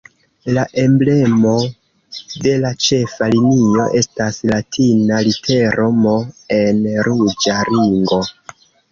La 0.57 0.61
emblemo 0.83 1.49
de 2.45 2.53
la 2.63 2.71
ĉefa 2.85 3.27
linio 3.35 3.85
estas 3.99 4.39
latina 4.51 5.19
litero 5.27 5.85
"M" 5.99 6.15
en 6.61 6.81
ruĝa 7.09 7.59
ringo. 7.69 8.19